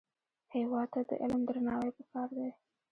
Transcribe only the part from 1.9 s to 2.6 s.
پکار دی